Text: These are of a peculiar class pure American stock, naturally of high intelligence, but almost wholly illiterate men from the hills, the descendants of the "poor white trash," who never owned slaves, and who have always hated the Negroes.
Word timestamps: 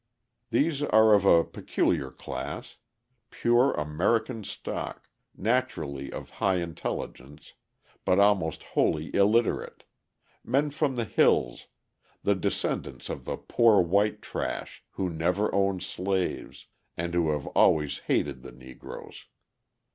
These 0.49 0.81
are 0.81 1.13
of 1.13 1.25
a 1.25 1.43
peculiar 1.43 2.09
class 2.09 2.77
pure 3.29 3.71
American 3.73 4.43
stock, 4.43 5.07
naturally 5.37 6.11
of 6.11 6.31
high 6.41 6.55
intelligence, 6.55 7.53
but 8.03 8.17
almost 8.19 8.63
wholly 8.63 9.13
illiterate 9.15 9.83
men 10.43 10.71
from 10.71 10.95
the 10.95 11.05
hills, 11.05 11.67
the 12.23 12.33
descendants 12.33 13.09
of 13.11 13.25
the 13.25 13.37
"poor 13.37 13.79
white 13.79 14.23
trash," 14.23 14.83
who 14.93 15.07
never 15.07 15.53
owned 15.53 15.83
slaves, 15.83 16.65
and 16.97 17.13
who 17.13 17.29
have 17.29 17.45
always 17.49 17.99
hated 17.99 18.41
the 18.41 18.51
Negroes. 18.51 19.25